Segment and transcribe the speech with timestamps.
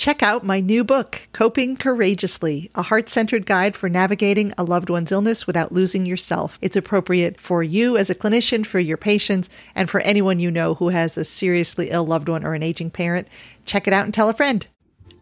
[0.00, 4.88] Check out my new book, Coping Courageously, a heart centered guide for navigating a loved
[4.88, 6.58] one's illness without losing yourself.
[6.62, 10.72] It's appropriate for you as a clinician, for your patients, and for anyone you know
[10.72, 13.28] who has a seriously ill loved one or an aging parent.
[13.66, 14.66] Check it out and tell a friend.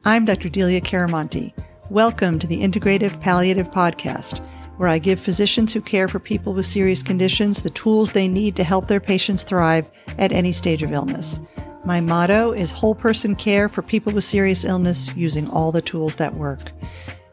[0.04, 0.49] I'm Dr.
[0.49, 1.53] Delia Chiaramonte.
[1.90, 6.67] Welcome to the Integrative Palliative Podcast, where I give physicians who care for people with
[6.67, 10.92] serious conditions the tools they need to help their patients thrive at any stage of
[10.92, 11.40] illness.
[11.88, 16.16] My motto is whole person care for people with serious illness using all the tools
[16.16, 16.70] that work.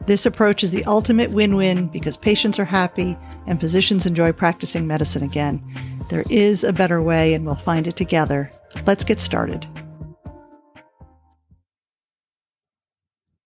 [0.06, 4.86] This approach is the ultimate win win because patients are happy and physicians enjoy practicing
[4.86, 5.62] medicine again.
[6.08, 8.50] There is a better way, and we'll find it together.
[8.86, 9.66] Let's get started.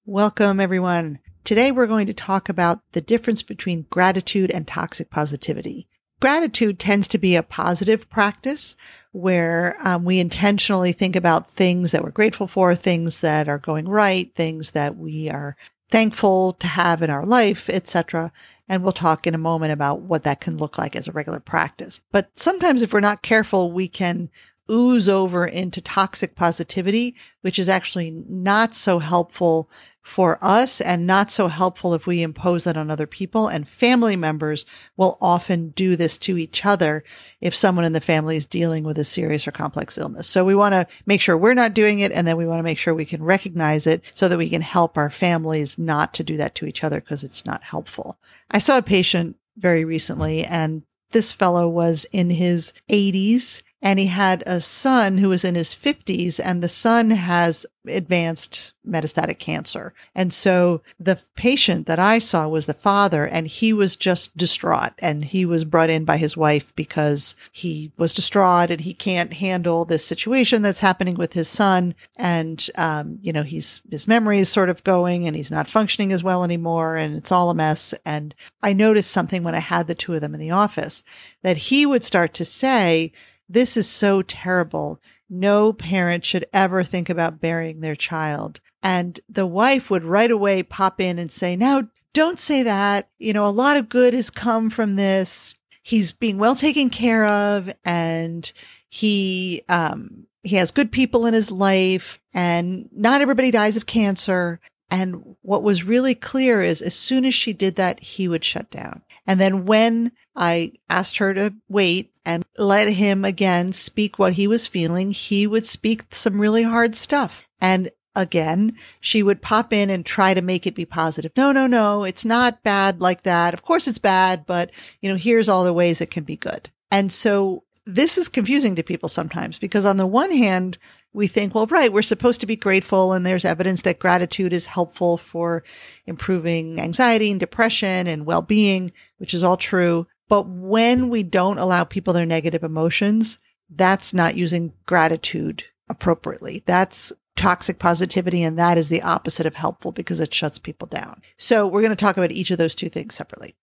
[0.07, 1.19] Welcome, everyone.
[1.43, 5.89] Today, we're going to talk about the difference between gratitude and toxic positivity.
[6.21, 8.77] Gratitude tends to be a positive practice
[9.13, 13.89] where um, we intentionally think about things that we're grateful for, things that are going
[13.89, 15.57] right, things that we are
[15.91, 18.33] thankful to have in our life, etc.
[18.69, 21.41] And we'll talk in a moment about what that can look like as a regular
[21.41, 22.01] practice.
[22.13, 24.31] But sometimes if we're not careful, we can
[24.71, 29.69] ooze over into toxic positivity, which is actually not so helpful
[30.03, 33.49] for us and not so helpful if we impose that on other people.
[33.49, 34.65] And family members
[34.97, 37.05] will often do this to each other
[37.41, 40.27] if someone in the family is dealing with a serious or complex illness.
[40.27, 42.13] So we want to make sure we're not doing it.
[42.13, 44.63] And then we want to make sure we can recognize it so that we can
[44.63, 48.19] help our families not to do that to each other because it's not helpful.
[48.51, 54.07] I saw a patient very recently and this fellow was in his 80s and he
[54.07, 59.95] had a son who was in his 50s and the son has advanced metastatic cancer.
[60.15, 64.93] And so the patient that I saw was the father and he was just distraught
[64.99, 69.33] and he was brought in by his wife because he was distraught and he can't
[69.33, 71.95] handle this situation that's happening with his son.
[72.17, 76.13] And, um, you know, he's, his memory is sort of going and he's not functioning
[76.13, 77.95] as well anymore and it's all a mess.
[78.05, 81.03] And I noticed something when I had the two of them in the office
[81.43, 83.13] that he would start to say,
[83.51, 85.01] this is so terrible.
[85.29, 88.61] No parent should ever think about burying their child.
[88.83, 93.11] And the wife would right away pop in and say, now don't say that.
[93.19, 95.55] You know, a lot of good has come from this.
[95.83, 98.51] He's being well taken care of and
[98.89, 104.61] he, um, he has good people in his life and not everybody dies of cancer.
[104.91, 108.71] And what was really clear is as soon as she did that, he would shut
[108.71, 109.03] down.
[109.27, 114.47] And then when I asked her to wait and let him again speak what he
[114.47, 117.49] was feeling, he would speak some really hard stuff.
[117.61, 121.33] And again, she would pop in and try to make it be positive.
[121.37, 123.55] No, no, no, it's not bad like that.
[123.55, 124.71] Of course it's bad, but
[125.01, 126.71] you know, here's all the ways it can be good.
[126.91, 130.79] And so this is confusing to people sometimes because on the one hand,
[131.13, 133.13] we think, well, right, we're supposed to be grateful.
[133.13, 135.65] And there's evidence that gratitude is helpful for
[136.07, 140.07] improving anxiety and depression and well being, which is all true.
[140.29, 143.39] But when we don't allow people their negative emotions,
[143.69, 146.63] that's not using gratitude appropriately.
[146.67, 148.43] That's toxic positivity.
[148.43, 151.23] And that is the opposite of helpful because it shuts people down.
[151.37, 153.57] So we're going to talk about each of those two things separately.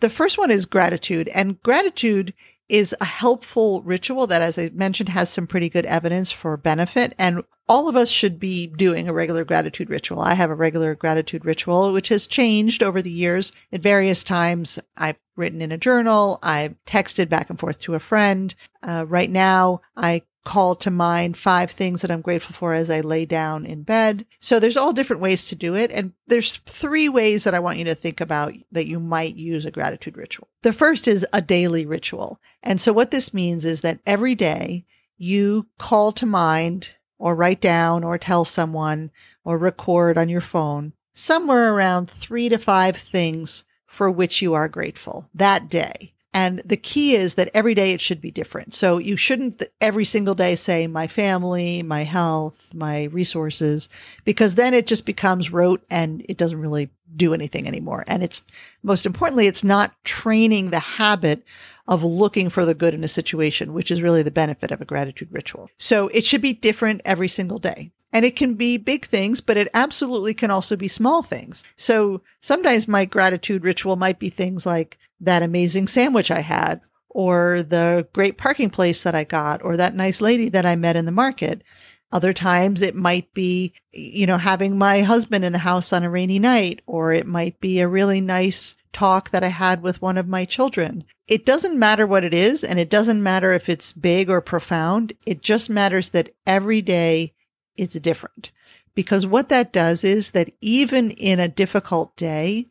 [0.00, 2.32] The first one is gratitude and gratitude
[2.68, 7.14] is a helpful ritual that, as I mentioned, has some pretty good evidence for benefit.
[7.18, 10.20] And all of us should be doing a regular gratitude ritual.
[10.20, 14.78] I have a regular gratitude ritual, which has changed over the years at various times.
[14.96, 16.38] I've written in a journal.
[16.42, 18.54] I've texted back and forth to a friend.
[18.82, 23.00] Uh, right now, I call to mind five things that I'm grateful for as I
[23.00, 24.24] lay down in bed.
[24.40, 25.90] So there's all different ways to do it.
[25.90, 29.66] And there's three ways that I want you to think about that you might use
[29.66, 30.48] a gratitude ritual.
[30.62, 32.40] The first is a daily ritual.
[32.62, 34.86] And so what this means is that every day
[35.18, 39.10] you call to mind or write down or tell someone
[39.44, 44.68] or record on your phone somewhere around three to five things for which you are
[44.68, 46.14] grateful that day.
[46.38, 48.72] And the key is that every day it should be different.
[48.72, 53.88] So you shouldn't every single day say my family, my health, my resources,
[54.24, 58.04] because then it just becomes rote and it doesn't really do anything anymore.
[58.06, 58.44] And it's
[58.84, 61.42] most importantly, it's not training the habit
[61.88, 64.84] of looking for the good in a situation, which is really the benefit of a
[64.84, 65.68] gratitude ritual.
[65.76, 67.90] So it should be different every single day.
[68.12, 71.64] And it can be big things, but it absolutely can also be small things.
[71.76, 77.62] So sometimes my gratitude ritual might be things like that amazing sandwich I had, or
[77.62, 81.04] the great parking place that I got, or that nice lady that I met in
[81.04, 81.62] the market.
[82.10, 86.10] Other times it might be, you know, having my husband in the house on a
[86.10, 90.16] rainy night, or it might be a really nice talk that I had with one
[90.16, 91.04] of my children.
[91.26, 95.12] It doesn't matter what it is, and it doesn't matter if it's big or profound.
[95.26, 97.34] It just matters that every day
[97.76, 98.50] it's different
[98.94, 102.66] because what that does is that even in a difficult day,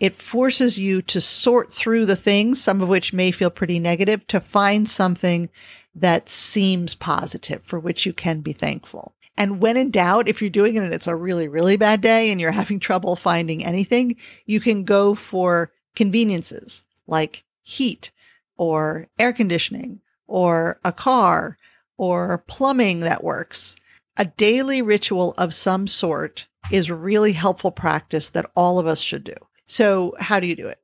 [0.00, 4.26] it forces you to sort through the things, some of which may feel pretty negative,
[4.28, 5.48] to find something
[5.94, 9.14] that seems positive for which you can be thankful.
[9.36, 12.30] And when in doubt, if you're doing it and it's a really, really bad day
[12.30, 14.16] and you're having trouble finding anything,
[14.46, 18.10] you can go for conveniences like heat
[18.56, 21.56] or air conditioning or a car
[21.96, 23.74] or plumbing that works.
[24.16, 29.24] A daily ritual of some sort is really helpful practice that all of us should
[29.24, 29.34] do.
[29.68, 30.80] So, how do you do it?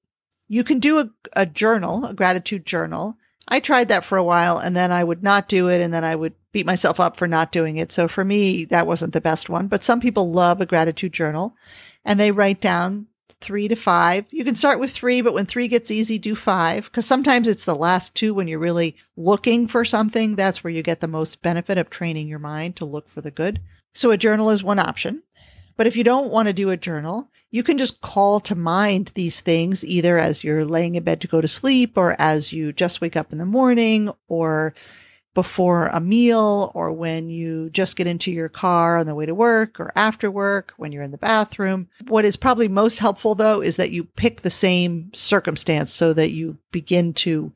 [0.47, 3.17] You can do a, a journal, a gratitude journal.
[3.49, 6.05] I tried that for a while and then I would not do it and then
[6.05, 7.93] I would beat myself up for not doing it.
[7.93, 11.57] So for me, that wasn't the best one, but some people love a gratitude journal
[12.05, 13.07] and they write down
[13.41, 14.27] three to five.
[14.31, 16.91] You can start with three, but when three gets easy, do five.
[16.93, 20.37] Cause sometimes it's the last two when you're really looking for something.
[20.37, 23.31] That's where you get the most benefit of training your mind to look for the
[23.31, 23.61] good.
[23.95, 25.23] So a journal is one option.
[25.77, 29.13] But if you don't want to do a journal, you can just call to mind
[29.15, 32.73] these things either as you're laying in bed to go to sleep or as you
[32.73, 34.75] just wake up in the morning or
[35.35, 39.35] before a meal or when you just get into your car on the way to
[39.35, 41.89] work or after work, when you're in the bathroom.
[42.07, 46.31] What is probably most helpful though is that you pick the same circumstance so that
[46.31, 47.53] you begin to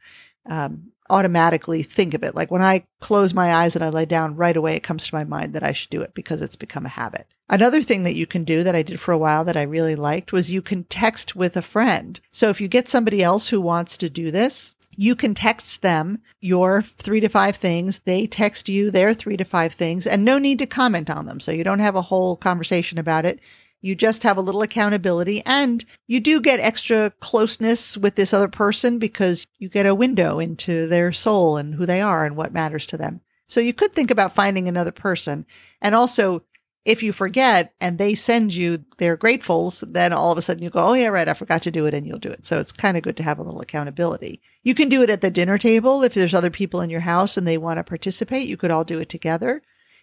[0.46, 2.34] um, automatically think of it.
[2.34, 5.14] Like when I close my eyes and I lay down right away, it comes to
[5.14, 7.28] my mind that I should do it because it's become a habit.
[7.50, 9.96] Another thing that you can do that I did for a while that I really
[9.96, 12.20] liked was you can text with a friend.
[12.30, 16.18] So if you get somebody else who wants to do this, you can text them
[16.40, 18.00] your three to five things.
[18.00, 21.40] They text you their three to five things and no need to comment on them.
[21.40, 23.40] So you don't have a whole conversation about it.
[23.80, 28.48] You just have a little accountability and you do get extra closeness with this other
[28.48, 32.52] person because you get a window into their soul and who they are and what
[32.52, 33.20] matters to them.
[33.46, 35.46] So you could think about finding another person
[35.80, 36.42] and also
[36.88, 40.70] if you forget and they send you their gratefuls, then all of a sudden you
[40.70, 41.28] go, Oh yeah, right.
[41.28, 42.46] I forgot to do it and you'll do it.
[42.46, 44.40] So it's kind of good to have a little accountability.
[44.62, 46.02] You can do it at the dinner table.
[46.02, 48.84] If there's other people in your house and they want to participate, you could all
[48.84, 49.60] do it together.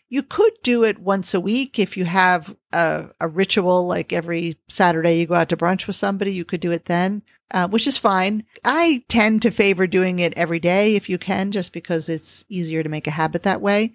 [0.10, 4.60] You could do it once a week if you have a, a ritual, like every
[4.68, 7.88] Saturday you go out to brunch with somebody, you could do it then, uh, which
[7.88, 8.44] is fine.
[8.64, 12.84] I tend to favor doing it every day if you can, just because it's easier
[12.84, 13.94] to make a habit that way.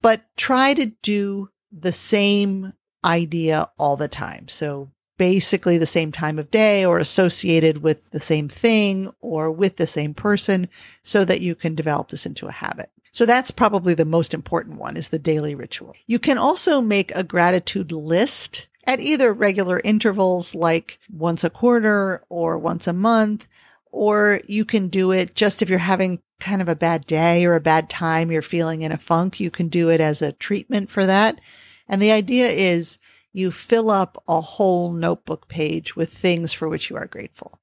[0.00, 2.72] But try to do the same
[3.04, 4.48] idea all the time.
[4.48, 9.76] So basically the same time of day or associated with the same thing or with
[9.76, 10.68] the same person
[11.02, 12.90] so that you can develop this into a habit.
[13.12, 15.94] So that's probably the most important one is the daily ritual.
[16.06, 22.22] You can also make a gratitude list at either regular intervals like once a quarter
[22.28, 23.46] or once a month,
[23.90, 27.54] or you can do it just if you're having kind of a bad day or
[27.54, 30.90] a bad time, you're feeling in a funk, you can do it as a treatment
[30.90, 31.40] for that.
[31.88, 32.98] And the idea is
[33.32, 37.58] you fill up a whole notebook page with things for which you are grateful.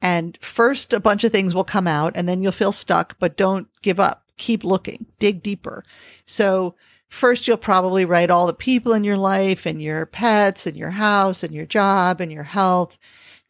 [0.00, 3.36] And first, a bunch of things will come out and then you'll feel stuck, but
[3.36, 4.24] don't give up.
[4.36, 5.82] Keep looking, dig deeper.
[6.24, 6.76] So
[7.08, 10.90] first, you'll probably write all the people in your life and your pets and your
[10.90, 12.96] house and your job and your health,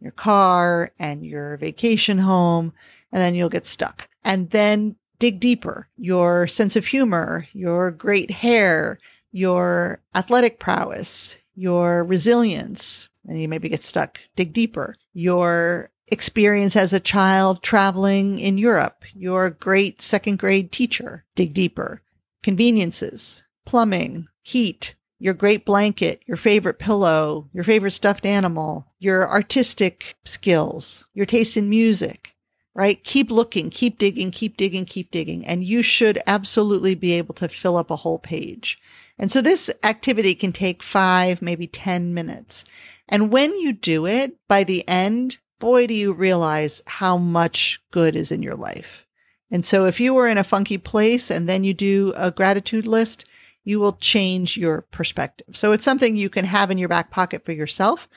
[0.01, 2.73] your car and your vacation home.
[3.13, 4.09] And then you'll get stuck.
[4.25, 5.89] And then dig deeper.
[5.97, 8.99] Your sense of humor, your great hair,
[9.33, 16.93] your athletic prowess, your resilience, and you maybe get stuck, dig deeper, your experience as
[16.93, 22.01] a child traveling in Europe, your great second grade teacher, dig deeper,
[22.43, 30.15] conveniences, plumbing, heat, your great blanket, your favorite pillow, your favorite stuffed animal, your artistic
[30.25, 32.35] skills, your taste in music,
[32.75, 33.03] right?
[33.03, 35.45] Keep looking, keep digging, keep digging, keep digging.
[35.47, 38.79] And you should absolutely be able to fill up a whole page.
[39.19, 42.65] And so this activity can take five, maybe 10 minutes.
[43.09, 48.15] And when you do it by the end, boy, do you realize how much good
[48.15, 49.05] is in your life.
[49.51, 52.87] And so if you were in a funky place and then you do a gratitude
[52.87, 53.25] list,
[53.69, 55.55] you will change your perspective.
[55.55, 58.09] So it's something you can have in your back pocket for yourself.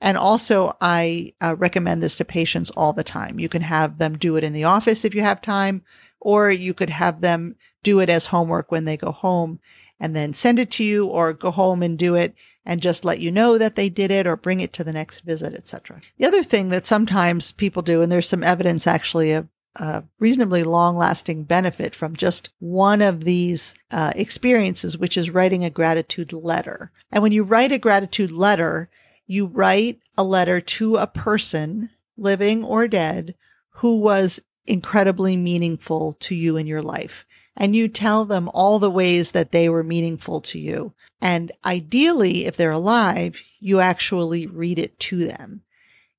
[0.00, 3.40] And also, I uh, recommend this to patients all the time.
[3.40, 5.82] You can have them do it in the office if you have time,
[6.20, 9.58] or you could have them do it as homework when they go home
[9.98, 12.32] and then send it to you or go home and do it
[12.64, 15.22] and just let you know that they did it or bring it to the next
[15.22, 16.00] visit, etc.
[16.18, 20.62] The other thing that sometimes people do, and there's some evidence actually of a reasonably
[20.64, 26.32] long lasting benefit from just one of these uh, experiences, which is writing a gratitude
[26.32, 26.90] letter.
[27.12, 28.90] And when you write a gratitude letter,
[29.26, 33.34] you write a letter to a person, living or dead,
[33.74, 37.24] who was incredibly meaningful to you in your life.
[37.56, 40.94] and you tell them all the ways that they were meaningful to you.
[41.20, 45.62] And ideally, if they're alive, you actually read it to them.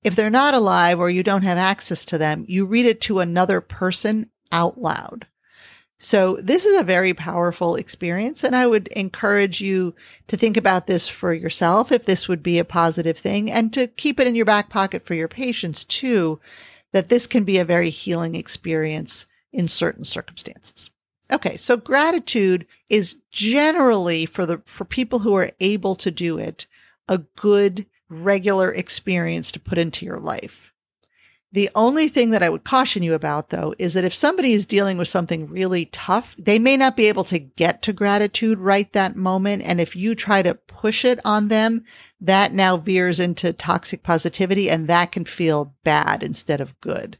[0.03, 3.20] If they're not alive or you don't have access to them, you read it to
[3.20, 5.27] another person out loud.
[6.00, 8.43] So this is a very powerful experience.
[8.43, 9.93] And I would encourage you
[10.27, 13.86] to think about this for yourself, if this would be a positive thing and to
[13.86, 16.39] keep it in your back pocket for your patients too,
[16.91, 20.89] that this can be a very healing experience in certain circumstances.
[21.31, 21.55] Okay.
[21.55, 26.65] So gratitude is generally for the, for people who are able to do it,
[27.08, 30.72] a good regular experience to put into your life.
[31.53, 34.65] The only thing that I would caution you about though is that if somebody is
[34.65, 38.91] dealing with something really tough, they may not be able to get to gratitude right
[38.94, 39.63] that moment.
[39.63, 41.84] And if you try to push it on them,
[42.22, 47.18] that now veers into toxic positivity and that can feel bad instead of good.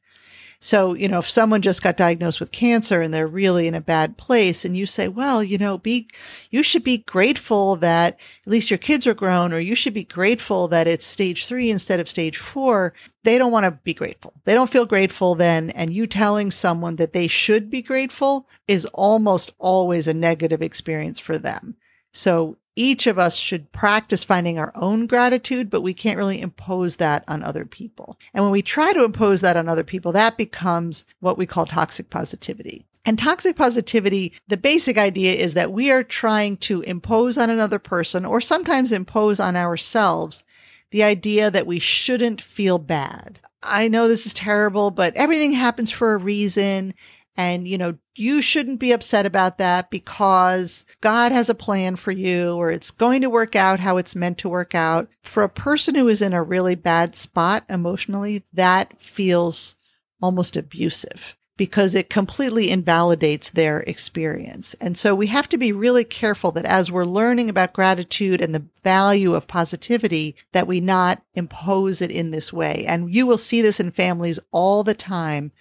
[0.64, 3.82] So, you know, if someone just got diagnosed with cancer and they're really in a
[3.82, 6.08] bad place and you say, well, you know, be,
[6.52, 10.04] you should be grateful that at least your kids are grown or you should be
[10.04, 12.94] grateful that it's stage three instead of stage four.
[13.24, 14.34] They don't want to be grateful.
[14.44, 15.72] They don't feel grateful then.
[15.72, 21.20] And you telling someone that they should be grateful is almost always a negative experience
[21.20, 21.76] for them.
[22.14, 26.96] So each of us should practice finding our own gratitude, but we can't really impose
[26.98, 28.18] that on other people.
[28.34, 31.66] And when we try to impose that on other people, that becomes what we call
[31.66, 32.86] toxic positivity.
[33.04, 37.80] And toxic positivity, the basic idea is that we are trying to impose on another
[37.80, 40.44] person or sometimes impose on ourselves
[40.92, 43.40] the idea that we shouldn't feel bad.
[43.64, 46.94] I know this is terrible, but everything happens for a reason.
[47.38, 52.12] And, you know, you shouldn't be upset about that because God has a plan for
[52.12, 55.10] you or it's going to work out how it's meant to work out.
[55.24, 59.76] For a person who is in a really bad spot emotionally, that feels
[60.22, 64.76] almost abusive because it completely invalidates their experience.
[64.82, 68.56] And so we have to be really careful that as we're learning about gratitude and
[68.56, 72.84] the value of positivity, that we not impose it in this way.
[72.88, 75.52] And you will see this in families all the time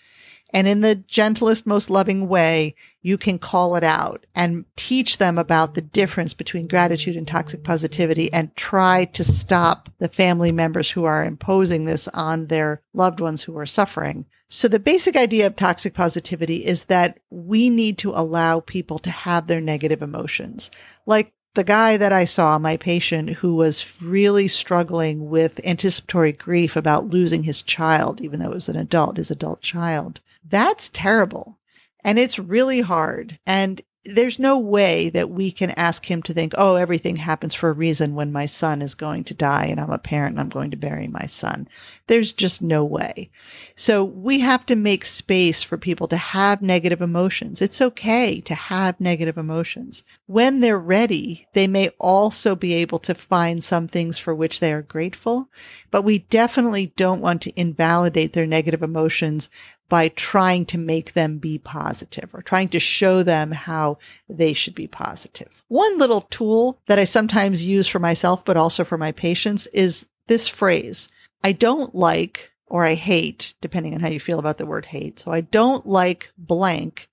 [0.52, 5.38] and in the gentlest, most loving way, you can call it out and teach them
[5.38, 10.90] about the difference between gratitude and toxic positivity and try to stop the family members
[10.90, 14.26] who are imposing this on their loved ones who are suffering.
[14.48, 19.10] So the basic idea of toxic positivity is that we need to allow people to
[19.10, 20.72] have their negative emotions.
[21.06, 26.76] Like the guy that I saw, my patient who was really struggling with anticipatory grief
[26.76, 30.20] about losing his child, even though it was an adult, his adult child.
[30.48, 31.58] That's terrible.
[32.04, 33.38] And it's really hard.
[33.46, 37.68] And there's no way that we can ask him to think, oh, everything happens for
[37.68, 40.48] a reason when my son is going to die and I'm a parent and I'm
[40.48, 41.68] going to bury my son.
[42.06, 43.30] There's just no way.
[43.76, 47.60] So we have to make space for people to have negative emotions.
[47.60, 50.02] It's okay to have negative emotions.
[50.26, 54.72] When they're ready, they may also be able to find some things for which they
[54.72, 55.50] are grateful,
[55.90, 59.50] but we definitely don't want to invalidate their negative emotions
[59.90, 64.74] by trying to make them be positive or trying to show them how they should
[64.74, 65.62] be positive.
[65.68, 70.06] One little tool that I sometimes use for myself, but also for my patients is
[70.28, 71.08] this phrase.
[71.42, 75.18] I don't like or I hate, depending on how you feel about the word hate.
[75.18, 77.08] So I don't like blank,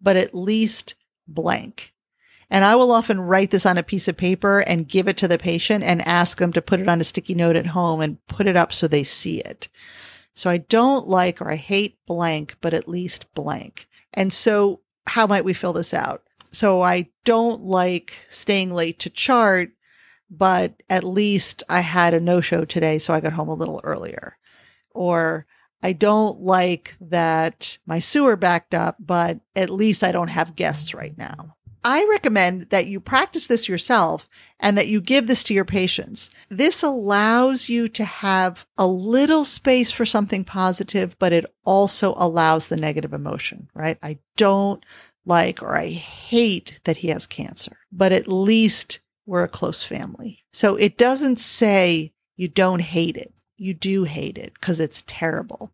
[0.00, 0.94] but at least
[1.26, 1.92] blank.
[2.48, 5.28] And I will often write this on a piece of paper and give it to
[5.28, 8.24] the patient and ask them to put it on a sticky note at home and
[8.28, 9.68] put it up so they see it.
[10.40, 13.86] So I don't like or I hate blank, but at least blank.
[14.14, 16.22] And so how might we fill this out?
[16.50, 19.72] So I don't like staying late to chart,
[20.30, 22.98] but at least I had a no show today.
[22.98, 24.38] So I got home a little earlier.
[24.92, 25.44] Or
[25.82, 30.94] I don't like that my sewer backed up, but at least I don't have guests
[30.94, 31.56] right now.
[31.84, 36.30] I recommend that you practice this yourself and that you give this to your patients.
[36.48, 42.68] This allows you to have a little space for something positive, but it also allows
[42.68, 43.98] the negative emotion, right?
[44.02, 44.84] I don't
[45.24, 50.44] like or I hate that he has cancer, but at least we're a close family.
[50.52, 53.32] So it doesn't say you don't hate it.
[53.56, 55.72] You do hate it because it's terrible,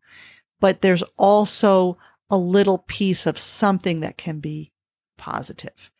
[0.60, 1.96] but there's also
[2.28, 4.72] a little piece of something that can be
[5.16, 5.90] positive.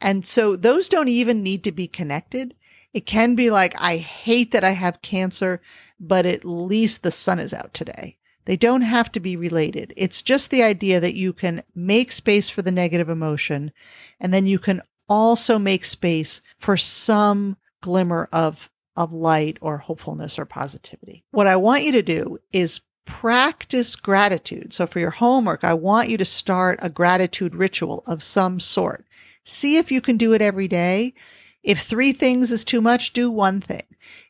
[0.00, 2.54] And so those don't even need to be connected.
[2.92, 5.60] It can be like, I hate that I have cancer,
[5.98, 8.18] but at least the sun is out today.
[8.44, 9.94] They don't have to be related.
[9.96, 13.72] It's just the idea that you can make space for the negative emotion
[14.18, 20.38] and then you can also make space for some glimmer of, of light or hopefulness
[20.38, 21.24] or positivity.
[21.30, 24.72] What I want you to do is practice gratitude.
[24.72, 29.06] So for your homework, I want you to start a gratitude ritual of some sort.
[29.44, 31.14] See if you can do it every day.
[31.62, 33.84] If three things is too much, do one thing.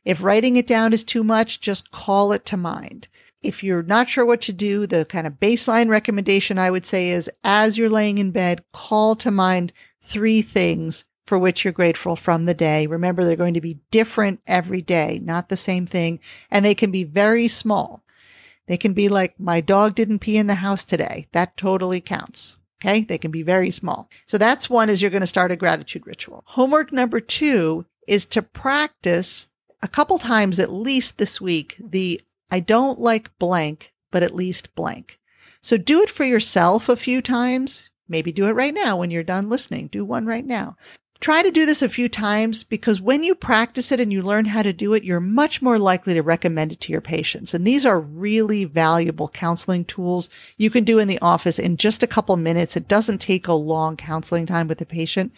[0.05, 3.09] If writing it down is too much, just call it to mind.
[3.43, 7.11] If you're not sure what to do, the kind of baseline recommendation I would say
[7.11, 12.15] is as you're laying in bed, call to mind three things for which you're grateful
[12.15, 12.87] from the day.
[12.87, 16.21] Remember, they're going to be different every day, not the same thing.
[16.51, 18.05] And they can be very small.
[18.67, 21.27] They can be like, my dog didn't pee in the house today.
[21.33, 22.59] That totally counts.
[22.85, 23.03] Okay.
[23.05, 24.09] They can be very small.
[24.27, 26.43] So that's one is you're going to start a gratitude ritual.
[26.47, 29.47] Homework number two is to practice
[29.83, 34.75] a couple times at least this week the I don't like blank, but at least
[34.75, 35.19] blank.
[35.63, 37.89] So do it for yourself a few times.
[38.09, 39.87] Maybe do it right now when you're done listening.
[39.87, 40.77] Do one right now.
[41.23, 44.47] Try to do this a few times because when you practice it and you learn
[44.47, 47.55] how to do it, you're much more likely to recommend it to your patients.
[47.55, 52.03] And these are really valuable counseling tools you can do in the office in just
[52.03, 52.77] a couple minutes.
[52.77, 55.33] It doesn't take a long counseling time with the patient,